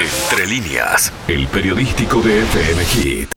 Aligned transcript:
Entre 0.00 0.46
líneas, 0.46 1.12
el 1.28 1.46
periodístico 1.48 2.22
de 2.22 2.38
FM 2.38 2.84
Hit. 2.86 3.28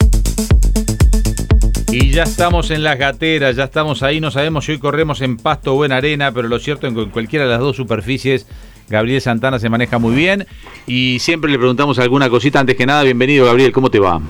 Y 1.92 2.12
ya 2.12 2.24
estamos 2.24 2.72
en 2.72 2.84
las 2.84 2.98
gateras, 2.98 3.58
ya 3.58 3.66
estamos 3.66 4.02
ahí, 4.02 4.22
no 4.22 4.32
sabemos 4.32 4.64
si 4.64 4.72
hoy 4.72 4.80
corremos 4.80 5.20
en 5.20 5.36
pasto 5.36 5.74
o 5.74 5.84
en 5.84 5.92
arena, 5.92 6.32
pero 6.32 6.48
lo 6.48 6.60
cierto 6.60 6.88
es 6.88 6.94
que 6.94 7.02
en 7.02 7.10
cualquiera 7.10 7.44
de 7.44 7.52
las 7.52 7.60
dos 7.60 7.76
superficies 7.76 8.48
Gabriel 8.88 9.20
Santana 9.20 9.60
se 9.60 9.68
maneja 9.68 10.00
muy 10.00 10.16
bien 10.16 10.48
y 10.88 11.18
siempre 11.20 11.52
le 11.52 11.58
preguntamos 11.58 12.00
alguna 12.00 12.30
cosita. 12.30 12.62
Antes 12.62 12.78
que 12.78 12.86
nada, 12.86 13.04
bienvenido 13.04 13.46
Gabriel, 13.46 13.74
¿cómo 13.74 13.92
te 13.92 14.00
va? 14.00 14.22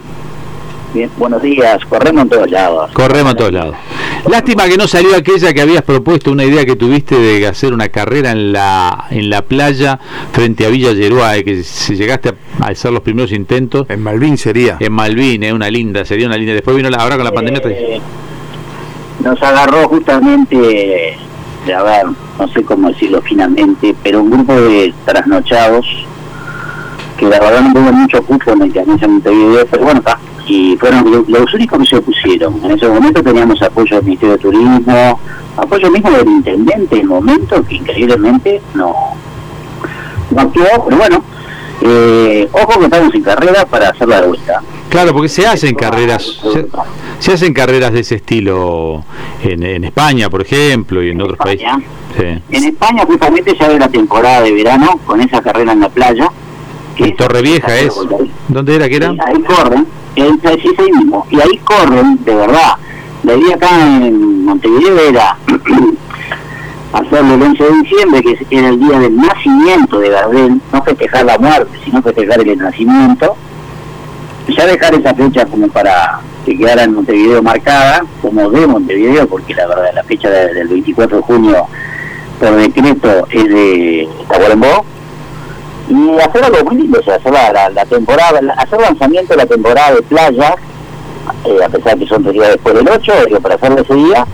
Bien, 0.91 1.11
buenos 1.17 1.41
días, 1.43 1.85
corremos 1.85 2.23
en 2.23 2.29
todos 2.29 2.49
lados. 2.49 2.91
Corremos 2.93 3.33
en 3.33 3.37
todos 3.37 3.53
lados. 3.53 3.75
Lástima 4.29 4.67
que 4.67 4.77
no 4.77 4.87
salió 4.87 5.17
aquella 5.17 5.53
que 5.53 5.61
habías 5.61 5.81
propuesto, 5.81 6.31
una 6.31 6.45
idea 6.45 6.65
que 6.65 6.77
tuviste 6.77 7.19
de 7.19 7.45
hacer 7.45 7.73
una 7.73 7.89
carrera 7.89 8.31
en 8.31 8.53
la 8.53 9.07
en 9.09 9.29
la 9.29 9.41
playa 9.41 9.99
frente 10.31 10.65
a 10.65 10.69
Villa 10.69 10.93
Yeruay, 10.93 11.43
que 11.43 11.61
si 11.63 11.95
llegaste 11.95 12.33
a 12.59 12.67
hacer 12.67 12.93
los 12.93 13.01
primeros 13.01 13.33
intentos. 13.33 13.85
En 13.89 14.01
Malvin 14.01 14.37
sería. 14.37 14.77
En 14.79 14.93
Malvin, 14.93 15.43
es 15.43 15.51
una 15.51 15.69
linda, 15.69 16.05
sería 16.05 16.27
una 16.27 16.37
linda. 16.37 16.53
Después 16.53 16.77
vino 16.77 16.89
la, 16.89 16.97
ahora 16.97 17.17
con 17.17 17.25
la 17.25 17.31
pandemia. 17.33 17.61
Eh, 17.65 18.01
nos 19.21 19.41
agarró 19.41 19.89
justamente, 19.89 21.17
a 21.75 21.83
ver, 21.83 22.05
no 22.39 22.47
sé 22.47 22.63
cómo 22.63 22.89
decirlo 22.89 23.21
finalmente, 23.21 23.93
pero 24.01 24.21
un 24.21 24.31
grupo 24.31 24.53
de 24.53 24.93
trasnochados 25.05 25.85
que 27.17 27.25
la 27.25 27.39
verdad 27.39 27.61
no 27.61 27.73
tuvo 27.73 27.91
mucho 27.91 28.23
cupo 28.23 28.51
en 28.51 28.61
el 28.63 28.73
que 28.73 28.79
en 28.79 29.11
Montevideo, 29.11 29.67
pero 29.69 29.83
bueno, 29.83 29.99
está 29.99 30.17
y 30.47 30.75
fueron 30.77 31.25
los 31.27 31.53
únicos 31.53 31.79
que 31.79 31.85
se 31.85 31.95
opusieron. 31.97 32.59
En 32.63 32.71
ese 32.71 32.87
momento 32.87 33.23
teníamos 33.23 33.61
apoyo 33.61 33.95
del 33.95 34.05
Ministerio 34.05 34.35
de 34.35 34.41
Turismo, 34.41 35.19
apoyo 35.57 35.91
mismo 35.91 36.11
del 36.11 36.27
intendente 36.27 36.95
en 36.95 37.01
el 37.01 37.07
momento 37.07 37.63
que 37.63 37.75
increíblemente 37.75 38.61
no, 38.73 38.93
no 40.31 40.41
actuó, 40.41 40.85
pero 40.85 40.97
bueno, 40.97 41.23
eh, 41.81 42.47
ojo 42.51 42.79
que 42.79 42.85
estamos 42.85 43.13
en 43.13 43.21
carrera 43.21 43.65
para 43.65 43.89
hacer 43.89 44.07
la 44.07 44.21
vuelta. 44.21 44.61
Claro, 44.89 45.13
porque 45.13 45.29
se 45.29 45.47
hacen 45.47 45.75
carreras, 45.75 46.39
se, 47.19 47.31
hacen 47.31 47.53
carreras 47.53 47.91
de 47.93 48.01
ese 48.01 48.15
estilo 48.15 49.03
en, 49.43 49.63
en 49.63 49.83
España, 49.83 50.29
por 50.29 50.41
ejemplo, 50.41 51.01
y 51.01 51.09
en, 51.09 51.21
otros 51.21 51.37
países. 51.37 51.67
En 52.17 52.63
España 52.63 53.03
justamente 53.05 53.55
ya 53.59 53.69
de 53.69 53.79
la 53.79 53.89
temporada 53.89 54.41
de 54.41 54.53
verano, 54.53 54.99
con 55.05 55.19
esa 55.19 55.41
carrera 55.41 55.73
en 55.73 55.79
la 55.79 55.89
playa. 55.89 56.29
Que 56.95 57.11
Torrevieja 57.13 57.79
es. 57.79 57.95
¿Dónde 58.47 58.75
era 58.75 58.87
que 58.87 58.97
era? 58.97 59.15
Ahí 59.25 59.41
corren, 59.41 59.87
mismo. 60.15 61.25
Y 61.29 61.39
ahí 61.39 61.57
corren, 61.63 62.23
de 62.23 62.35
verdad. 62.35 62.73
La 63.23 63.35
idea 63.35 63.55
acá 63.55 63.69
en 64.05 64.45
Montevideo 64.45 64.99
era 64.99 65.37
hacerlo 66.93 67.35
el 67.35 67.41
11 67.41 67.63
de 67.63 67.81
diciembre, 67.81 68.21
que 68.21 68.57
era 68.57 68.69
el 68.69 68.79
día 68.79 68.99
del 68.99 69.15
nacimiento 69.15 69.99
de 69.99 70.09
Gardel, 70.09 70.61
no 70.71 70.83
festejar 70.83 71.25
la 71.25 71.37
muerte, 71.37 71.79
sino 71.85 72.01
festejar 72.01 72.41
el 72.41 72.57
nacimiento. 72.57 73.35
Ya 74.49 74.65
dejar 74.65 74.93
esa 74.93 75.13
fecha 75.13 75.45
como 75.45 75.69
para 75.69 76.19
que 76.45 76.57
quedara 76.57 76.83
en 76.83 76.95
Montevideo 76.95 77.41
marcada, 77.41 78.03
como 78.21 78.49
de 78.49 78.67
Montevideo, 78.67 79.25
porque 79.27 79.53
la 79.53 79.67
verdad 79.67 79.91
la 79.95 80.03
fecha 80.03 80.29
del 80.29 80.67
24 80.67 81.17
de 81.17 81.23
junio 81.23 81.67
por 82.39 82.55
decreto 82.55 83.25
es 83.29 83.47
de 83.47 84.09
Tacuarembó 84.27 84.85
y 85.89 86.19
hacer 86.19 86.43
algo 86.45 86.63
muy 86.65 86.81
lindo, 86.81 86.99
o 86.99 87.03
sea, 87.03 87.15
hacer 87.15 87.31
la, 87.31 87.85
temporada, 87.85 88.39
hacer 88.57 88.81
lanzamiento 88.81 89.33
de 89.33 89.37
la 89.37 89.45
temporada 89.45 89.95
de 89.95 90.01
playa, 90.03 90.55
eh, 91.45 91.63
a 91.63 91.69
pesar 91.69 91.97
que 91.97 92.05
son 92.07 92.31
días 92.31 92.49
después 92.49 92.75
del 92.75 92.87
8, 92.87 93.13
para 93.41 93.55
hacerlo 93.55 93.81
ese 93.81 93.93
día, 93.95 94.25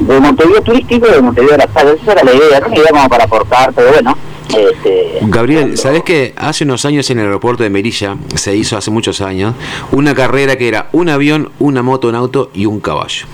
de 0.00 0.20
Montevideo 0.20 0.62
turístico 0.62 1.06
de 1.06 1.20
Montevideo 1.20 1.52
de 1.52 1.58
las 1.58 1.68
playas, 1.68 1.96
esa 2.02 2.12
era 2.12 2.24
la 2.24 2.34
idea, 2.34 2.60
no 2.60 2.74
idea 2.74 2.90
como 2.90 3.08
para 3.08 3.24
aportar, 3.24 3.72
pero 3.74 3.92
bueno. 3.92 4.16
Este, 4.56 5.18
Gabriel, 5.22 5.76
¿sabes 5.76 6.04
que 6.04 6.32
hace 6.36 6.64
unos 6.64 6.84
años 6.84 7.10
en 7.10 7.18
el 7.18 7.24
aeropuerto 7.26 7.62
de 7.62 7.70
Merilla, 7.70 8.16
se 8.34 8.54
hizo 8.54 8.76
hace 8.76 8.90
muchos 8.90 9.20
años, 9.20 9.54
una 9.90 10.14
carrera 10.14 10.56
que 10.56 10.68
era 10.68 10.88
un 10.92 11.08
avión, 11.08 11.50
una 11.58 11.82
moto, 11.82 12.08
un 12.08 12.14
auto 12.14 12.50
y 12.54 12.66
un 12.66 12.80
caballo? 12.80 13.26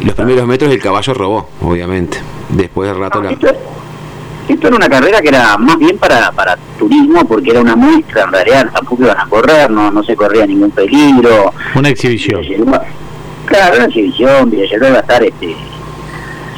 Los 0.00 0.14
primeros 0.14 0.46
metros 0.46 0.72
el 0.72 0.80
caballo 0.80 1.14
robó, 1.14 1.48
obviamente. 1.62 2.18
Después 2.48 2.88
del 2.88 2.98
rato 2.98 3.22
la... 3.22 3.36
Esto 4.48 4.66
era 4.66 4.76
una 4.76 4.88
carrera 4.88 5.22
que 5.22 5.28
era 5.28 5.56
más 5.56 5.78
bien 5.78 5.96
para, 5.96 6.30
para 6.32 6.56
turismo, 6.78 7.24
porque 7.26 7.50
era 7.50 7.60
una 7.60 7.76
muestra, 7.76 8.24
en 8.24 8.32
realidad 8.32 8.70
tampoco 8.72 9.04
iban 9.04 9.18
a 9.18 9.26
correr, 9.26 9.70
no, 9.70 9.90
no 9.90 10.02
se 10.02 10.14
corría 10.14 10.46
ningún 10.46 10.70
peligro. 10.70 11.52
Una 11.74 11.88
exhibición. 11.88 12.42
Claro, 13.46 13.76
una 13.76 13.86
exhibición, 13.86 14.50
Villalobos 14.50 14.88
iba 14.88 14.98
a 14.98 15.00
estar, 15.00 15.24
este, 15.24 15.56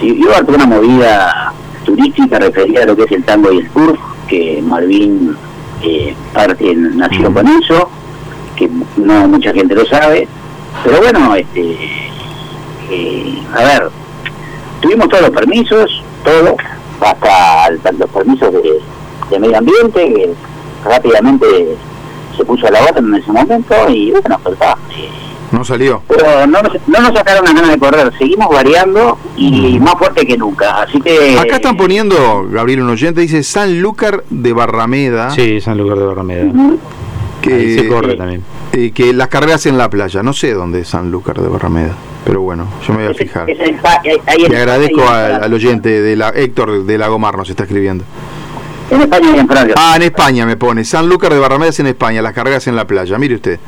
iba 0.03 0.37
a 0.37 0.41
una 0.41 0.67
movida 0.67 1.53
turística 1.85 2.39
referida 2.39 2.83
a 2.83 2.87
lo 2.87 2.97
que 2.97 3.05
es 3.05 3.13
el 3.13 3.25
tango 3.25 3.53
y 3.53 3.59
el 3.59 3.73
surf, 3.73 3.99
que 4.29 4.61
Malvin 4.63 5.37
eh, 5.83 6.15
parte, 6.33 6.75
nació 6.75 7.33
con 7.33 7.47
eso, 7.47 7.89
que 8.57 8.69
no 8.97 9.29
mucha 9.29 9.53
gente 9.53 9.75
lo 9.75 9.87
sabe, 9.87 10.27
pero 10.85 10.99
bueno, 10.99 11.35
este, 11.35 11.77
eh, 12.91 13.43
a 13.55 13.65
ver, 13.65 13.91
tuvimos 14.81 15.09
todos 15.09 15.23
los 15.23 15.31
permisos, 15.31 16.03
todo, 16.25 16.57
hasta 17.01 17.93
los 17.93 18.11
permisos 18.11 18.53
de, 18.53 19.39
medio 19.39 19.59
ambiente, 19.59 20.13
que 20.15 20.35
rápidamente 20.85 21.77
se 22.37 22.45
puso 22.45 22.67
a 22.67 22.71
la 22.71 22.85
orden 22.85 23.07
en 23.07 23.15
ese 23.15 23.33
momento 23.33 23.75
y 23.89 24.11
bueno, 24.13 24.39
pues 24.43 24.59
No 25.53 25.65
salió. 25.65 26.03
Pero 26.09 26.47
no 26.47 26.63
nos, 26.63 26.73
no 26.87 27.01
nos 27.01 27.13
sacaron 27.15 27.45
las 27.45 27.55
ganas 27.55 27.71
de 27.71 27.79
correr, 27.79 28.13
seguimos 28.19 28.49
variando 28.49 29.19
y 29.37 29.79
más 29.79 29.95
fuerte 29.95 30.27
que 30.27 30.37
nunca. 30.37 30.83
Así 30.83 31.01
que. 31.01 31.39
Acá 31.39 31.57
están 31.57 31.77
poniendo, 31.77 32.47
Gabriel, 32.49 32.83
un 32.83 32.91
oyente, 32.91 33.21
dice 33.21 33.43
San 33.43 33.81
Lúcar 33.81 34.25
de 34.31 34.53
Barrameda. 34.53 35.31
Sí, 35.31 35.61
San 35.61 35.79
Lúcar 35.79 35.99
de 35.99 36.05
Barrameda. 36.05 36.53
Que, 37.41 37.79
se 37.79 37.89
corre 37.89 38.17
también. 38.17 38.43
Eh, 38.73 38.91
que 38.91 39.13
las 39.13 39.29
carreras 39.29 39.67
en 39.67 39.79
la 39.79 39.89
playa, 39.89 40.23
no 40.23 40.33
sé 40.33 40.53
dónde 40.53 40.81
es 40.81 40.89
San 40.89 41.11
Lúcar 41.11 41.41
de 41.41 41.49
Barrameda. 41.49 41.95
Pero 42.27 42.41
bueno, 42.41 42.67
yo 42.85 42.93
me 42.93 43.05
voy 43.05 43.13
a 43.13 43.15
fijar. 43.15 43.47
Le 43.47 44.57
agradezco 44.59 45.09
al, 45.09 45.53
oyente 45.55 46.03
de 46.03 46.17
la 46.17 46.31
Héctor 46.31 46.85
de 46.85 46.99
Lagomar 46.99 47.37
nos 47.37 47.49
está 47.49 47.63
escribiendo. 47.63 48.05
En 48.91 49.01
España 49.01 49.29
y 49.37 49.39
en 49.39 49.47
Francia. 49.47 49.75
Ah, 49.79 49.93
en 49.95 50.03
España 50.03 50.45
me 50.45 50.57
pone. 50.57 50.85
San 50.85 51.09
Lucas 51.09 51.31
de 51.31 51.39
Barramedas 51.39 51.79
en 51.79 51.87
España, 51.87 52.21
las 52.23 52.33
cargas 52.33 52.67
en 52.67 52.75
la 52.75 52.85
playa. 52.85 53.17
Mire 53.17 53.37
usted. 53.37 53.61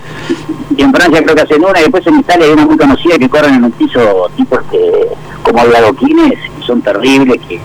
Y 0.76 0.82
en 0.82 0.92
Francia 0.92 1.22
creo 1.22 1.36
que 1.36 1.42
hacen 1.42 1.64
una, 1.64 1.78
y 1.78 1.82
después 1.82 2.04
en 2.08 2.18
Italia 2.18 2.46
hay 2.46 2.52
una 2.52 2.66
muy 2.66 2.76
conocida 2.76 3.16
que 3.16 3.28
corren 3.28 3.54
en 3.54 3.64
un 3.64 3.72
piso 3.72 4.28
tipo 4.36 4.58
que, 4.70 5.08
como 5.42 5.60
adoquines, 5.60 6.34
y 6.60 6.64
son 6.64 6.82
terribles, 6.82 7.40
que 7.48 7.60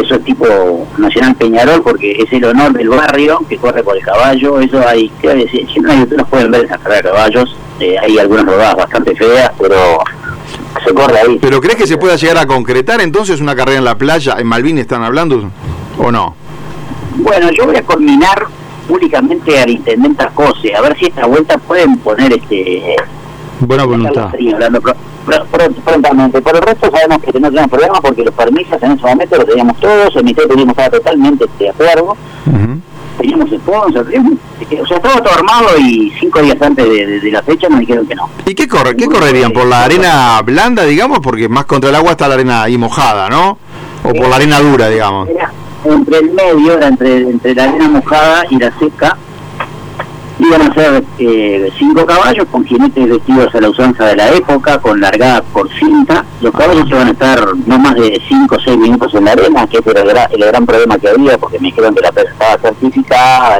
eso 0.00 0.14
es 0.16 0.24
tipo 0.24 0.86
Nacional 0.98 1.34
Peñarol, 1.36 1.82
porque 1.82 2.12
es 2.12 2.32
el 2.32 2.44
honor 2.44 2.72
del 2.72 2.88
barrio 2.88 3.44
que 3.48 3.56
corre 3.56 3.82
por 3.82 3.96
el 3.96 4.02
caballo. 4.02 4.60
Eso 4.60 4.86
hay, 4.86 5.08
creo 5.20 5.34
que 5.34 5.48
si 5.48 5.80
no 5.80 5.90
hay, 5.90 6.02
ustedes 6.02 6.26
pueden 6.28 6.50
ver 6.50 6.64
esa 6.64 6.78
carrera 6.78 7.02
de 7.02 7.14
caballos 7.16 7.56
eh, 7.80 7.96
hay 7.98 8.18
algunas 8.18 8.46
rodadas 8.46 8.76
bastante 8.76 9.14
feas, 9.16 9.50
pero 9.58 9.76
se 10.84 10.94
corre 10.94 11.18
ahí. 11.18 11.38
¿Pero 11.40 11.60
crees 11.60 11.76
que 11.76 11.86
se 11.86 11.96
pueda 11.96 12.16
llegar 12.16 12.38
a 12.38 12.46
concretar 12.46 13.00
entonces 13.00 13.40
una 13.40 13.56
carrera 13.56 13.78
en 13.78 13.84
la 13.84 13.98
playa? 13.98 14.36
¿En 14.38 14.46
Malvin 14.46 14.78
están 14.78 15.02
hablando 15.02 15.50
o 15.98 16.12
no? 16.12 16.36
Bueno, 17.16 17.50
yo 17.50 17.66
voy 17.66 17.76
a 17.76 17.82
coordinar 17.82 18.46
públicamente 18.86 19.58
al 19.58 19.70
intendente 19.70 20.22
Arcose, 20.22 20.74
a 20.74 20.80
ver 20.82 20.96
si 20.98 21.06
esta 21.06 21.26
vuelta 21.26 21.58
pueden 21.58 21.98
poner 21.98 22.32
este... 22.34 22.96
Buena 23.60 23.84
voluntad. 23.84 24.30
Hablando 24.52 24.80
prontamente. 25.24 26.40
Por 26.40 26.56
el 26.56 26.62
resto 26.62 26.90
sabemos 26.90 27.18
que 27.18 27.38
no 27.38 27.48
tenemos 27.48 27.70
problema 27.70 28.00
porque 28.00 28.24
los 28.24 28.34
permisos 28.34 28.82
en 28.82 28.92
ese 28.92 29.06
momento 29.06 29.36
los 29.36 29.46
teníamos 29.46 29.80
todos, 29.80 30.16
el 30.16 30.24
Ministerio 30.24 30.50
Turismo 30.50 30.70
estaba 30.72 30.90
totalmente 30.90 31.46
de 31.58 31.68
acuerdo 31.70 32.16
teníamos 33.18 33.50
sponsor, 33.50 34.06
o 34.06 34.86
sea, 34.86 34.96
estaba 34.96 35.22
todo 35.22 35.34
armado 35.34 35.68
y 35.78 36.12
cinco 36.20 36.40
días 36.42 36.60
antes 36.60 36.84
de, 36.84 37.30
la 37.30 37.42
fecha 37.42 37.68
nos 37.68 37.80
dijeron 37.80 38.06
que 38.06 38.14
no. 38.14 38.28
¿Y 38.46 38.54
qué, 38.54 38.68
corre, 38.68 38.96
qué 38.96 39.06
correrían? 39.06 39.52
¿Por 39.52 39.66
la 39.66 39.84
arena 39.84 40.40
blanda, 40.42 40.84
digamos? 40.84 41.20
Porque 41.20 41.48
más 41.48 41.64
contra 41.64 41.90
el 41.90 41.96
agua 41.96 42.12
está 42.12 42.28
la 42.28 42.34
arena 42.34 42.62
ahí 42.62 42.76
mojada, 42.76 43.28
¿no? 43.28 43.58
¿O 44.02 44.12
por 44.12 44.28
la 44.28 44.36
arena 44.36 44.60
dura, 44.60 44.88
digamos? 44.88 45.28
entre 45.84 46.18
el 46.18 46.32
medio, 46.32 46.78
era 46.78 46.88
entre, 46.88 47.18
entre 47.18 47.54
la 47.54 47.64
arena 47.64 47.88
mojada 47.88 48.44
y 48.48 48.56
la 48.56 48.72
seca, 48.78 49.18
iban 50.46 50.62
a 50.62 50.74
ser 50.74 51.04
eh, 51.18 51.70
cinco 51.78 52.04
caballos 52.06 52.46
con 52.50 52.64
jinetes 52.64 53.08
vestidos 53.08 53.54
a 53.54 53.60
la 53.60 53.70
usanza 53.70 54.06
de 54.06 54.16
la 54.16 54.30
época, 54.30 54.78
con 54.78 55.00
largada 55.00 55.42
por 55.42 55.68
cinta. 55.72 56.24
Los 56.40 56.52
caballos 56.52 56.88
iban 56.88 57.08
a 57.08 57.10
estar 57.10 57.56
no 57.66 57.78
más 57.78 57.94
de 57.94 58.20
cinco 58.28 58.56
o 58.56 58.60
seis 58.60 58.76
minutos 58.76 59.14
en 59.14 59.24
la 59.24 59.32
arena, 59.32 59.66
que 59.66 59.80
era 59.84 60.02
el, 60.30 60.44
gran 60.44 60.66
problema 60.66 60.98
que 60.98 61.08
había, 61.08 61.38
porque 61.38 61.58
me 61.58 61.68
dijeron 61.68 61.94
que 61.94 62.02
la 62.02 62.12
pesa 62.12 62.30
estaba 62.30 62.58
certificada, 62.58 63.58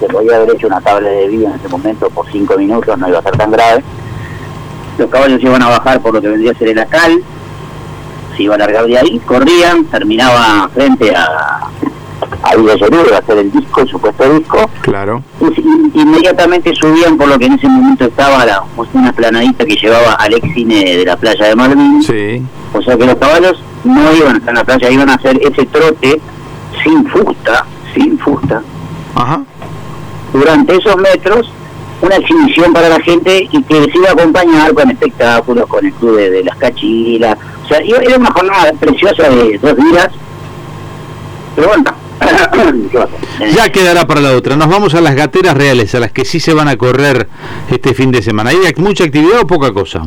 se 0.00 0.06
podía 0.06 0.36
haber 0.36 0.54
hecho 0.54 0.66
una 0.66 0.80
tabla 0.80 1.08
de 1.08 1.28
vida 1.28 1.50
en 1.50 1.54
ese 1.54 1.68
momento 1.68 2.08
por 2.10 2.30
cinco 2.30 2.56
minutos, 2.56 2.98
no 2.98 3.08
iba 3.08 3.18
a 3.18 3.22
ser 3.22 3.36
tan 3.36 3.50
grave. 3.50 3.82
Los 4.98 5.10
caballos 5.10 5.42
iban 5.42 5.62
a 5.62 5.68
bajar 5.68 6.00
por 6.00 6.14
lo 6.14 6.20
que 6.20 6.28
vendría 6.28 6.52
a 6.52 6.54
ser 6.54 6.68
el 6.68 6.78
acal, 6.78 7.22
se 8.36 8.42
iba 8.42 8.54
a 8.54 8.58
largar 8.58 8.86
de 8.86 8.98
ahí, 8.98 9.18
corrían, 9.20 9.84
terminaba 9.84 10.68
frente 10.74 11.14
a, 11.14 11.68
había 12.50 12.74
Villa 12.74 13.16
a 13.16 13.18
hacer 13.18 13.38
el 13.38 13.52
disco, 13.52 13.80
el 13.82 13.88
supuesto 13.88 14.32
disco. 14.32 14.70
Claro. 14.82 15.22
Y, 15.40 16.00
inmediatamente 16.00 16.74
subían 16.74 17.16
por 17.16 17.28
lo 17.28 17.38
que 17.38 17.46
en 17.46 17.54
ese 17.54 17.68
momento 17.68 18.04
estaba 18.04 18.44
la, 18.44 18.62
una 18.92 19.12
planadita 19.12 19.64
que 19.64 19.76
llevaba 19.76 20.14
al 20.14 20.34
ex 20.34 20.54
cine 20.54 20.96
de 20.96 21.04
la 21.04 21.16
playa 21.16 21.46
de 21.46 21.56
Malvin. 21.56 22.02
Sí. 22.02 22.42
O 22.72 22.82
sea 22.82 22.96
que 22.96 23.06
los 23.06 23.16
caballos 23.16 23.62
no 23.84 24.14
iban 24.14 24.34
a 24.34 24.38
estar 24.38 24.50
en 24.50 24.56
la 24.56 24.64
playa, 24.64 24.90
iban 24.90 25.10
a 25.10 25.14
hacer 25.14 25.38
ese 25.42 25.66
trote 25.66 26.20
sin 26.82 27.06
fusta, 27.08 27.66
sin 27.94 28.18
fusta. 28.18 28.62
Ajá. 29.14 29.42
durante 30.32 30.76
esos 30.76 30.96
metros 30.96 31.50
una 32.00 32.16
exhibición 32.16 32.72
para 32.72 32.88
la 32.88 33.00
gente 33.00 33.48
y 33.50 33.62
que 33.62 33.82
se 33.90 33.98
iba 33.98 34.10
a 34.10 34.12
acompañar 34.12 34.72
con 34.72 34.90
espectáculos, 34.90 35.66
con 35.66 35.84
el 35.84 35.92
club 35.94 36.16
de, 36.16 36.44
las 36.44 36.56
cachilas. 36.56 37.36
O 37.64 37.68
sea, 37.68 37.78
era 37.78 38.16
una 38.16 38.30
jornada 38.30 38.72
preciosa 38.78 39.28
de 39.28 39.58
dos 39.58 39.76
días. 39.76 40.08
Pero 41.56 41.68
bueno, 41.68 41.84
ya 43.54 43.68
quedará 43.70 44.06
para 44.06 44.20
la 44.20 44.36
otra. 44.36 44.56
Nos 44.56 44.68
vamos 44.68 44.94
a 44.94 45.00
las 45.00 45.14
gateras 45.14 45.56
reales, 45.56 45.94
a 45.94 46.00
las 46.00 46.12
que 46.12 46.24
sí 46.24 46.40
se 46.40 46.54
van 46.54 46.68
a 46.68 46.76
correr 46.76 47.28
este 47.70 47.94
fin 47.94 48.10
de 48.10 48.22
semana. 48.22 48.50
¿Hay 48.50 48.58
mucha 48.76 49.04
actividad 49.04 49.40
o 49.40 49.46
poca 49.46 49.72
cosa? 49.72 50.02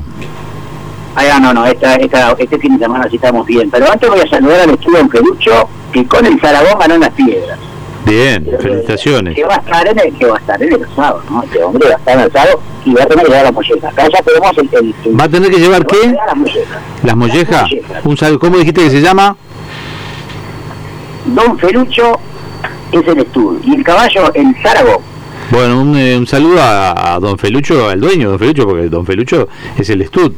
Ah, 1.15 1.39
no, 1.41 1.53
no, 1.53 1.65
esta, 1.65 1.95
esta, 1.95 2.31
este 2.37 2.57
fin 2.57 2.77
de 2.77 2.85
semana 2.85 3.07
sí 3.09 3.17
estamos 3.17 3.45
bien. 3.45 3.69
Pero 3.69 3.91
antes 3.91 4.09
voy 4.09 4.19
a 4.19 4.27
saludar 4.27 4.61
al 4.61 4.69
estudio 4.71 4.99
en 4.99 5.09
Pelucho, 5.09 5.69
que 5.91 6.05
con 6.05 6.25
el 6.25 6.39
Zaragoza 6.39 6.77
ganó 6.79 6.95
en 6.95 7.01
las 7.01 7.11
piedras. 7.11 7.59
Bien, 8.05 8.45
felicitaciones. 8.59 9.35
Que 9.35 9.43
va 9.43 9.55
a 9.55 9.57
estar 9.59 9.87
en 9.87 9.99
el, 9.99 10.13
que 10.17 10.25
va 10.25 10.35
a 10.35 10.39
estar 10.39 10.61
en 10.61 10.73
el 10.73 10.87
sábado, 10.95 11.21
¿no? 11.29 11.43
Este 11.43 11.63
hombre 11.63 11.87
va 11.87 11.95
a 11.95 11.97
estar 11.97 12.17
en 12.17 12.21
el 12.21 12.31
sábado 12.31 12.61
y 12.85 12.93
va 12.93 13.03
a 13.03 13.05
tener 13.05 13.25
que 13.25 13.31
llevar 13.31 13.45
la 13.45 13.51
molleja. 13.51 13.89
Acá 13.89 14.07
ya 14.11 14.21
tenemos 14.23 14.57
el, 14.57 15.19
¿Va 15.19 15.23
a 15.25 15.29
tener 15.29 15.51
que 15.51 15.59
llevar 15.59 15.85
qué? 15.85 16.07
Las 16.07 16.35
mollejas. 16.35 16.81
¿Las 17.03 17.15
mollejas? 17.15 17.69
¿cómo 18.39 18.57
dijiste 18.57 18.81
que 18.81 18.89
se 18.89 19.01
llama? 19.01 19.35
Don 21.25 21.57
Felucho 21.57 22.19
es 22.91 23.07
el 23.07 23.19
estudio. 23.19 23.59
Y 23.63 23.75
el 23.75 23.83
caballo, 23.83 24.33
el 24.33 24.55
Zaragoza. 24.61 25.05
Bueno, 25.51 25.81
un, 25.81 25.97
eh, 25.97 26.17
un 26.17 26.27
saludo 26.27 26.61
a, 26.61 27.15
a, 27.15 27.19
Don 27.19 27.37
Felucho, 27.37 27.89
al 27.89 27.99
dueño 27.99 28.19
de 28.19 28.31
Don 28.31 28.39
Felucho, 28.39 28.65
porque 28.65 28.89
Don 28.89 29.05
Felucho 29.05 29.49
es 29.77 29.89
el 29.89 30.01
estud. 30.01 30.31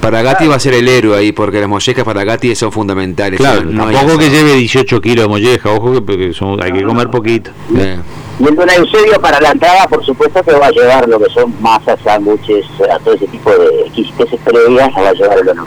Para 0.00 0.20
Gatti 0.20 0.48
va 0.48 0.56
a 0.56 0.58
ser 0.58 0.74
el 0.74 0.88
héroe 0.88 1.16
ahí, 1.16 1.30
porque 1.30 1.60
las 1.60 1.68
mollejas 1.68 2.02
para 2.04 2.24
Gatti 2.24 2.56
son 2.56 2.72
fundamentales. 2.72 3.38
Claro, 3.38 3.62
no 3.64 3.88
tampoco 3.88 4.18
que 4.18 4.30
lleve 4.30 4.54
18 4.54 5.00
kilos 5.00 5.24
de 5.26 5.28
molleja, 5.28 5.70
ojo 5.70 6.04
que 6.04 6.32
son, 6.34 6.60
hay 6.60 6.72
que 6.72 6.82
comer 6.82 7.08
poquito. 7.08 7.52
Eh. 7.76 7.98
Y 8.40 8.44
el 8.44 8.56
don 8.56 8.68
Eusebio 8.68 9.20
para 9.20 9.40
la 9.40 9.50
entrada, 9.50 9.86
por 9.86 10.04
supuesto, 10.04 10.42
que 10.42 10.52
va 10.54 10.66
a 10.66 10.70
llevar 10.72 11.08
lo 11.08 11.20
que 11.20 11.30
son 11.30 11.54
masas, 11.60 12.00
sándwiches, 12.02 12.66
a 12.92 12.98
todo 12.98 13.14
ese 13.14 13.28
tipo 13.28 13.52
de 13.52 13.82
exquisiteces 13.82 14.40
previas, 14.40 14.90
va 14.96 15.10
a 15.10 15.12
llevar 15.12 15.38
el 15.38 15.46
don 15.46 15.58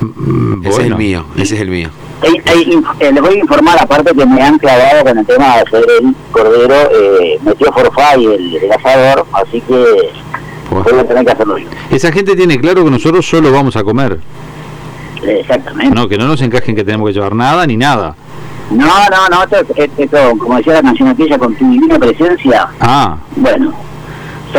mm, 0.00 0.66
Ese 0.66 0.80
es 0.80 0.86
el 0.86 0.96
mío, 0.96 1.24
ese 1.36 1.56
es 1.56 1.60
el 1.60 1.70
mío. 1.70 1.90
Eh, 2.22 3.12
les 3.12 3.22
voy 3.22 3.34
a 3.34 3.38
informar, 3.38 3.78
aparte 3.80 4.12
que 4.14 4.26
me 4.26 4.42
han 4.42 4.58
clavado 4.58 5.04
con 5.04 5.18
el 5.18 5.26
tema 5.26 5.58
de 5.58 5.66
Federico 5.66 6.14
Cordero, 6.32 6.74
eh, 6.92 7.38
metió 7.44 7.72
forfait 7.72 8.18
el, 8.18 8.56
el 8.56 8.72
asador, 8.72 9.26
así 9.32 9.60
que 9.60 10.10
esa 11.90 12.12
gente 12.12 12.36
tiene 12.36 12.58
claro 12.58 12.84
que 12.84 12.90
nosotros 12.90 13.26
solo 13.26 13.50
vamos 13.52 13.76
a 13.76 13.84
comer. 13.84 14.18
Exactamente. 15.22 15.94
No, 15.94 16.08
que 16.08 16.16
no 16.16 16.26
nos 16.26 16.40
encajen 16.42 16.76
que 16.76 16.84
tenemos 16.84 17.08
que 17.08 17.14
llevar 17.14 17.34
nada 17.34 17.66
ni 17.66 17.76
nada. 17.76 18.14
No, 18.70 18.86
no, 18.86 19.28
no, 19.30 19.42
esto, 19.76 20.38
como 20.38 20.58
decía 20.58 20.74
la 20.74 20.82
canción 20.82 21.08
aquella, 21.08 21.38
con 21.38 21.54
tu 21.56 21.70
divina 21.70 21.98
presencia. 21.98 22.68
Ah. 22.80 23.16
Bueno. 23.36 23.72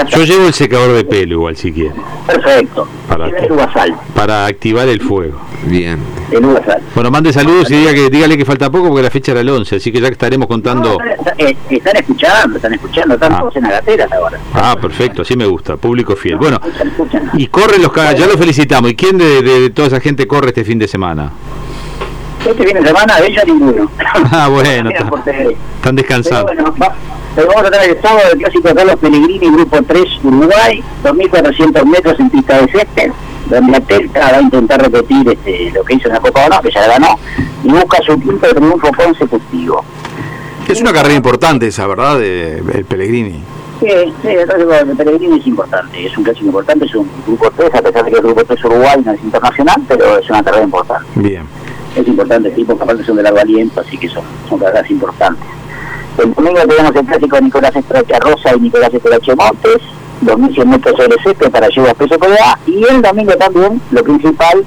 Yo 0.09 0.23
llevo 0.23 0.47
el 0.47 0.53
secador 0.53 0.93
de 0.95 1.03
pelo 1.03 1.35
igual 1.35 1.55
si 1.55 1.71
quiere. 1.71 1.95
Perfecto. 2.27 2.87
Para, 3.07 3.27
el 3.27 3.95
para 4.13 4.45
activar 4.45 4.87
el 4.87 5.01
fuego. 5.01 5.39
Bien. 5.63 5.99
El 6.31 6.45
bueno, 6.93 7.11
mande 7.11 7.33
saludos 7.33 7.71
y 7.71 7.75
diga 7.75 7.93
que, 7.93 8.09
dígale 8.09 8.37
que 8.37 8.45
falta 8.45 8.69
poco 8.69 8.89
porque 8.89 9.01
la 9.01 9.09
fecha 9.09 9.31
era 9.31 9.41
el 9.41 9.49
11, 9.49 9.77
así 9.77 9.91
que 9.91 9.99
ya 9.99 10.07
estaremos 10.09 10.47
contando. 10.47 10.97
Eh, 11.37 11.55
están 11.69 11.95
escuchando, 11.97 12.57
están 12.57 12.73
escuchando, 12.73 13.15
están 13.15 13.33
ah. 13.33 13.39
todos 13.39 13.55
en 13.55 13.65
Agateras 13.65 14.11
ahora. 14.11 14.39
Ah, 14.53 14.77
perfecto, 14.79 15.23
así 15.23 15.35
me 15.35 15.45
gusta, 15.45 15.77
público 15.77 16.15
fiel. 16.15 16.37
Bueno, 16.37 16.59
y 17.33 17.47
corren 17.47 17.81
los 17.81 17.93
ya 17.95 18.27
lo 18.27 18.37
felicitamos. 18.37 18.91
¿Y 18.91 18.95
quién 18.95 19.17
de, 19.17 19.71
toda 19.71 19.87
esa 19.87 19.99
gente 19.99 20.27
corre 20.27 20.49
este 20.49 20.63
fin 20.63 20.77
de 20.77 20.87
semana? 20.87 21.31
Este 22.45 22.65
fin 22.65 22.75
de 22.75 22.87
semana, 22.87 23.19
de 23.19 23.27
ella 23.27 23.43
ninguno. 23.45 23.89
Ah, 24.31 24.47
bueno, 24.49 24.89
están 25.75 25.95
descansando. 25.95 26.51
Vamos 27.35 27.63
a 27.63 27.71
tener 27.71 27.89
el 27.89 28.01
sábado 28.01 28.29
del 28.29 28.39
clásico 28.39 28.73
Carlos 28.73 28.95
Pellegrini, 28.99 29.51
grupo 29.51 29.81
3 29.81 30.03
Uruguay, 30.23 30.83
2.400 31.03 31.85
metros 31.85 32.19
en 32.19 32.29
pista 32.29 32.61
de 32.61 32.71
césped, 32.71 33.11
donde 33.49 33.77
Atleta 33.77 34.31
va 34.31 34.37
a 34.37 34.41
intentar 34.41 34.81
repetir 34.81 35.29
este, 35.29 35.71
lo 35.71 35.83
que 35.83 35.95
hizo 35.95 36.07
en 36.07 36.15
la 36.15 36.19
Copa 36.19 36.47
no 36.49 36.61
que 36.61 36.71
ya 36.71 36.87
ganó, 36.87 37.17
y 37.63 37.69
busca 37.69 37.97
su 38.05 38.19
quinto 38.19 38.47
triunfo 38.53 38.91
consecutivo. 38.93 39.83
Es 40.67 40.81
una 40.81 40.93
carrera 40.93 41.15
importante 41.15 41.67
esa, 41.67 41.87
¿verdad? 41.87 42.19
De, 42.19 42.57
el 42.57 42.85
Pellegrini. 42.85 43.41
Sí, 43.79 43.87
sí, 44.21 44.27
el 44.27 44.97
Pellegrini 44.97 45.39
es 45.39 45.47
importante, 45.47 46.05
es 46.05 46.17
un 46.17 46.23
clásico 46.23 46.47
importante, 46.47 46.85
es 46.85 46.95
un 46.95 47.09
grupo 47.25 47.49
3, 47.55 47.73
a 47.75 47.81
pesar 47.81 48.05
de 48.05 48.11
que 48.11 48.17
el 48.17 48.23
grupo 48.23 48.43
3 48.43 48.65
Uruguay 48.65 49.01
no 49.03 49.11
es 49.13 49.23
internacional, 49.23 49.81
pero 49.87 50.19
es 50.19 50.29
una 50.29 50.43
carrera 50.43 50.63
importante. 50.63 51.07
Bien. 51.15 51.43
Es 51.95 52.07
importante, 52.07 52.53
sí, 52.53 52.63
porque 52.63 52.83
aparte 52.83 53.03
son 53.03 53.15
de 53.15 53.23
largo 53.23 53.39
aliento, 53.39 53.81
así 53.81 53.97
que 53.97 54.09
son, 54.09 54.23
son 54.47 54.59
carreras 54.59 54.89
importantes. 54.91 55.58
El 56.19 56.33
domingo 56.33 56.59
tenemos 56.67 56.93
el 56.95 57.05
clásico 57.05 57.39
Nicolás 57.39 57.73
Estracha 57.73 58.19
Rosa 58.19 58.53
y 58.53 58.59
Nicolás 58.59 58.93
Estracha 58.93 59.35
Montes, 59.35 59.77
2.100 60.25 60.65
metros 60.65 60.97
sobre 60.97 61.23
césped 61.23 61.49
para 61.49 61.69
llevar 61.69 61.95
peso 61.95 62.15
A 62.43 62.59
y 62.67 62.83
el 62.83 63.01
domingo 63.01 63.31
también, 63.37 63.81
lo 63.91 64.03
principal 64.03 64.65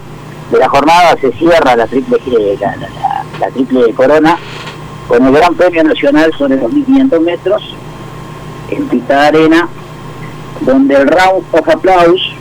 de 0.50 0.58
la 0.58 0.68
jornada, 0.70 1.14
se 1.20 1.30
cierra 1.32 1.76
la 1.76 1.86
triple, 1.86 2.18
eh, 2.26 2.58
la, 3.38 3.50
triple 3.50 3.92
corona 3.92 4.38
con 5.06 5.26
el 5.26 5.32
Gran 5.34 5.54
Premio 5.54 5.84
Nacional 5.84 6.32
sobre 6.38 6.58
2.500 6.58 7.20
metros 7.20 7.76
en 8.70 8.88
pista 8.88 9.20
de 9.20 9.26
arena, 9.26 9.68
donde 10.62 10.94
el 10.94 11.06
round 11.06 11.44
of 11.52 11.68
applause 11.68 12.32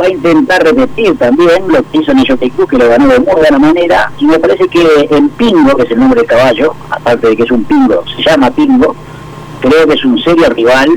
va 0.00 0.06
a 0.06 0.10
intentar 0.10 0.62
repetir 0.62 1.16
también 1.18 1.68
lo 1.68 1.82
que 1.90 1.98
hizo 1.98 2.12
en 2.12 2.18
el 2.18 2.26
que 2.36 2.78
lo 2.78 2.88
ganó 2.88 3.08
de 3.08 3.20
muy 3.20 3.34
buena 3.34 3.58
manera, 3.58 4.12
y 4.18 4.26
me 4.26 4.38
parece 4.38 4.68
que 4.68 5.08
el 5.10 5.28
Pingo, 5.30 5.76
que 5.76 5.82
es 5.82 5.90
el 5.90 5.98
nombre 5.98 6.20
del 6.20 6.28
caballo, 6.28 6.74
aparte 6.90 7.28
de 7.28 7.36
que 7.36 7.42
es 7.42 7.50
un 7.50 7.64
Pingo, 7.64 8.04
se 8.16 8.22
llama 8.22 8.50
Pingo, 8.50 8.94
creo 9.60 9.86
que 9.86 9.94
es 9.94 10.04
un 10.04 10.18
serio 10.18 10.48
rival 10.50 10.88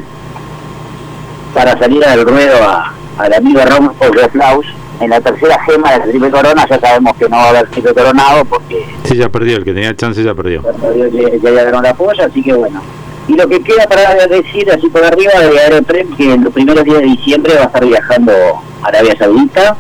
para 1.53 1.77
salir 1.77 2.03
al 2.05 2.25
ruedo 2.25 2.57
al 3.17 3.33
amigo 3.33 3.61
Ron 3.65 3.94
Flaus 4.31 4.65
en 5.00 5.09
la 5.09 5.21
tercera 5.21 5.57
gema 5.63 5.91
de 5.91 6.00
la 6.00 6.05
triple 6.05 6.31
corona 6.31 6.65
ya 6.67 6.79
sabemos 6.79 7.15
que 7.17 7.29
no 7.29 7.38
va 7.38 7.43
a 7.45 7.50
haber 7.50 7.67
triple 7.69 7.93
coronado 7.93 8.45
porque 8.45 8.85
sí 9.03 9.15
ya 9.15 9.29
perdió 9.29 9.57
el 9.57 9.63
que 9.63 9.73
tenía 9.73 9.95
chance 9.95 10.23
ya 10.23 10.33
perdió. 10.33 10.61
ya 10.63 10.71
perdió 10.73 11.07
ya, 11.39 11.51
ya 11.53 11.81
la 11.81 11.93
polla 11.93 12.25
así 12.25 12.41
que 12.41 12.53
bueno 12.53 12.81
y 13.27 13.33
lo 13.33 13.47
que 13.47 13.62
queda 13.62 13.88
para 13.88 14.27
decir 14.27 14.71
así 14.71 14.88
por 14.89 15.03
arriba 15.03 15.33
de 15.39 15.59
Aeroprem 15.59 16.15
que 16.15 16.33
en 16.33 16.44
los 16.44 16.53
primeros 16.53 16.83
días 16.85 17.00
de 17.00 17.06
diciembre 17.06 17.56
va 17.56 17.63
a 17.63 17.65
estar 17.65 17.85
viajando 17.85 18.31
a 18.83 18.88
Arabia 18.88 19.18
Saudita 19.18 19.75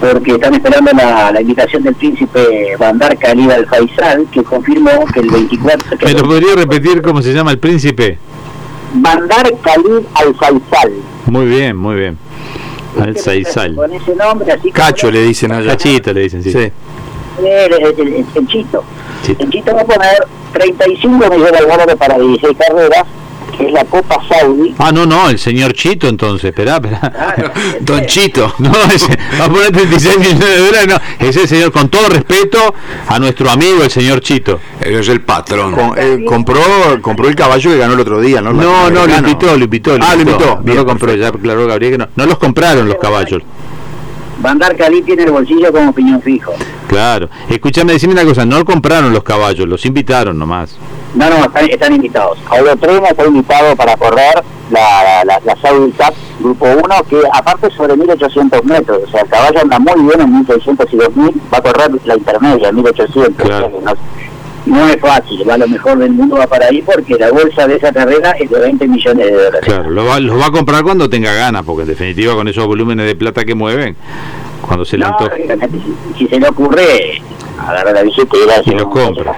porque 0.00 0.32
están 0.32 0.54
esperando 0.54 0.92
la, 0.92 1.40
invitación 1.40 1.82
del 1.82 1.94
príncipe 1.94 2.76
Bandar 2.78 3.18
Khalid 3.18 3.50
al 3.50 3.66
Faisal 3.66 4.26
que 4.30 4.42
confirmó 4.42 5.06
que 5.12 5.20
el 5.20 5.30
24 5.30 5.98
¿Me 6.02 6.12
lo 6.12 6.22
podría 6.22 6.54
repetir 6.56 7.02
cómo 7.02 7.22
se 7.22 7.32
llama 7.32 7.50
el 7.52 7.58
príncipe? 7.58 8.18
Bandar 8.94 9.52
Khalid 9.62 10.06
al 10.14 10.34
Faisal 10.34 10.92
muy 11.26 11.46
bien, 11.46 11.76
muy 11.76 11.96
bien 11.96 12.18
al 13.00 13.16
Faisal 13.16 13.74
con 13.76 13.92
ese 13.92 14.14
nombre 14.14 14.52
así 14.52 14.70
Cacho 14.70 15.10
le 15.10 15.22
dicen 15.22 15.52
allá 15.52 15.70
Cachito 15.70 16.12
le 16.12 16.20
dicen 16.20 16.42
sí, 16.42 16.52
sí. 16.52 16.70
El, 17.38 17.72
el. 17.72 18.26
El 18.34 18.46
Chito 18.46 18.84
va 19.28 19.80
a 19.80 19.84
poner 19.84 20.26
35 20.52 21.30
millones 21.30 21.52
de 21.52 21.66
dólares 21.66 21.96
para 21.98 22.18
16 22.18 22.56
carreras, 22.58 23.04
que 23.56 23.66
es 23.66 23.72
la 23.72 23.84
Copa 23.84 24.18
Saudi. 24.28 24.74
Ah, 24.78 24.90
no, 24.92 25.06
no, 25.06 25.28
el 25.28 25.38
señor 25.38 25.72
Chito 25.74 26.08
entonces, 26.08 26.46
espera, 26.46 26.76
espera. 26.76 27.52
Don 27.80 28.04
Chito. 28.06 28.54
No, 28.58 28.72
ese, 28.92 29.16
va 29.40 29.44
a 29.46 29.48
poner 29.48 29.72
36 29.72 30.18
millones 30.18 30.40
de 30.40 30.58
dólares, 30.58 30.88
no, 30.88 31.26
ese 31.26 31.46
señor, 31.46 31.72
con 31.72 31.88
todo 31.88 32.08
respeto 32.08 32.74
a 33.08 33.18
nuestro 33.18 33.50
amigo, 33.50 33.82
el 33.82 33.90
señor 33.90 34.20
Chito. 34.20 34.60
Él 34.80 34.96
es 34.96 35.08
el 35.08 35.22
patrón. 35.22 35.74
Eh, 35.96 36.24
compró, 36.26 36.60
compró 37.02 37.28
el 37.28 37.34
caballo 37.34 37.70
que 37.70 37.78
ganó 37.78 37.94
el 37.94 38.00
otro 38.00 38.20
día, 38.20 38.40
¿no? 38.40 38.52
No, 38.52 38.90
no, 38.90 39.06
lo 39.06 39.16
invitó, 39.16 39.56
lo 39.56 39.64
invitó. 39.64 39.96
ah, 40.00 40.14
lo 40.14 40.22
invitó. 40.22 40.60
No 40.64 40.74
lo 40.74 40.86
compró, 40.86 41.14
ya 41.14 41.30
claro, 41.32 41.66
Gabriel, 41.66 41.92
que 41.92 41.98
no. 41.98 42.08
No 42.16 42.26
los 42.26 42.38
compraron 42.38 42.88
los 42.88 42.98
caballos. 42.98 43.42
Bandar 44.40 44.76
Cali 44.76 45.02
tiene 45.02 45.24
el 45.24 45.32
bolsillo 45.32 45.72
como 45.72 45.92
piñón 45.92 46.22
fijo. 46.22 46.52
Claro. 46.88 47.28
Escúchame, 47.48 47.92
decime 47.92 48.14
una 48.14 48.24
cosa, 48.24 48.44
no 48.44 48.64
compraron 48.64 49.12
los 49.12 49.22
caballos, 49.22 49.68
los 49.68 49.84
invitaron 49.84 50.38
nomás. 50.38 50.76
No, 51.14 51.28
no, 51.28 51.44
están, 51.44 51.94
invitados. 51.94 52.38
Audio 52.48 52.76
Trema 52.76 53.08
está 53.08 53.26
invitado 53.26 53.76
para 53.76 53.96
correr 53.96 54.42
la, 54.70 55.24
la, 55.24 55.40
la 55.44 55.56
Saudi 55.60 55.90
Cup 55.92 56.14
Grupo 56.38 56.66
1, 56.66 56.82
que 57.08 57.20
aparte 57.32 57.66
es 57.66 57.74
sobre 57.74 57.96
1800 57.96 58.64
metros. 58.64 59.02
O 59.06 59.10
sea, 59.10 59.22
el 59.22 59.28
caballo 59.28 59.60
anda 59.60 59.78
muy 59.78 60.02
bien 60.02 60.20
en 60.20 60.32
1600 60.38 60.92
y 60.92 60.96
2000, 60.96 61.40
va 61.52 61.58
a 61.58 61.62
correr 61.62 61.90
la 62.04 62.16
intermedia 62.16 62.68
en 62.68 62.76
1800. 62.76 63.34
Claro 63.34 63.70
no 63.84 63.92
es 64.66 65.00
fácil, 65.00 65.48
va 65.48 65.56
lo 65.56 65.68
mejor 65.68 65.98
del 65.98 66.12
mundo 66.12 66.36
va 66.36 66.46
para 66.46 66.66
ahí 66.66 66.82
porque 66.82 67.16
la 67.18 67.30
bolsa 67.30 67.66
de 67.66 67.76
esa 67.76 67.92
carrera 67.92 68.32
es 68.32 68.50
de 68.50 68.58
20 68.58 68.88
millones 68.88 69.26
de 69.26 69.32
dólares. 69.32 69.60
Claro, 69.62 69.90
lo 69.90 70.04
va, 70.04 70.18
va 70.20 70.46
a 70.46 70.50
comprar 70.50 70.82
cuando 70.82 71.08
tenga 71.08 71.32
ganas, 71.32 71.64
porque 71.64 71.82
en 71.82 71.88
definitiva 71.88 72.34
con 72.34 72.48
esos 72.48 72.66
volúmenes 72.66 73.06
de 73.06 73.14
plata 73.14 73.44
que 73.44 73.54
mueven, 73.54 73.96
cuando 74.60 74.84
se 74.84 74.98
le 74.98 75.06
antoja. 75.06 75.32
Si, 76.16 76.26
se 76.26 76.38
le 76.38 76.48
ocurre 76.48 77.22
agarrar 77.58 77.94
la 77.94 78.02
billetera, 78.02 78.62
y 78.64 78.70
lo 78.70 78.90
compra. 78.90 79.32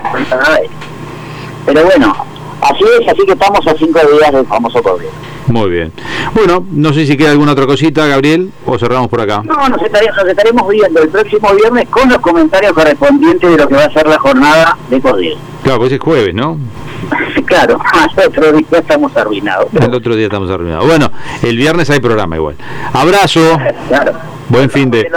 Pero 1.65 1.85
bueno, 1.85 2.15
así 2.61 2.85
es, 3.01 3.09
así 3.09 3.25
que 3.25 3.33
estamos 3.33 3.67
a 3.67 3.75
cinco 3.77 4.01
días 4.17 4.33
del 4.33 4.47
famoso 4.47 4.83
COVID. 4.83 5.07
Muy 5.49 5.71
bien. 5.71 5.93
Bueno, 6.35 6.65
no 6.71 6.93
sé 6.93 7.07
si 7.07 7.17
queda 7.17 7.31
alguna 7.33 7.53
otra 7.53 7.67
cosita, 7.67 8.07
Gabriel, 8.07 8.51
o 8.67 8.79
cerramos 8.79 9.09
por 9.09 9.21
acá. 9.21 9.43
No, 9.45 9.69
nos 9.69 9.83
estaremos, 9.83 10.69
viendo 10.69 11.03
el 11.03 11.09
próximo 11.09 11.53
viernes 11.55 11.89
con 11.89 12.09
los 12.09 12.19
comentarios 12.19 12.73
correspondientes 12.73 13.51
de 13.51 13.57
lo 13.57 13.69
que 13.69 13.75
va 13.75 13.85
a 13.85 13.93
ser 13.93 14.07
la 14.07 14.19
jornada 14.19 14.77
de 14.89 15.01
Cordial. 15.01 15.37
Claro, 15.63 15.79
pues 15.81 15.93
es 15.93 16.01
jueves, 16.01 16.35
¿no? 16.35 16.59
claro, 17.47 17.79
al 17.93 18.27
otro 18.29 18.53
día 18.53 18.79
estamos 18.79 19.17
arruinados. 19.17 19.69
El 19.75 19.95
otro 19.95 20.17
día 20.17 20.27
estamos 20.27 20.51
arruinados. 20.51 20.87
Bueno, 20.87 21.11
el 21.43 21.57
viernes 21.57 21.91
hay 21.91 22.01
programa 22.01 22.37
igual. 22.37 22.57
Abrazo. 22.93 23.59
Claro. 23.89 24.13
Buen 24.49 24.71
fin 24.71 24.91
de... 24.91 25.09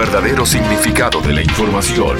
verdadero 0.00 0.46
significado 0.46 1.20
de 1.20 1.34
la 1.34 1.42
información. 1.42 2.16